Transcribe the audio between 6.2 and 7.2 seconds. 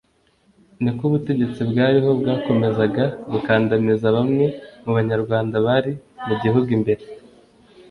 mu gihugu imbere,